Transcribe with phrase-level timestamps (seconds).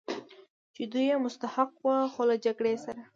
[0.75, 3.01] چې دوی یې مستحق و، خو له جګړې سره.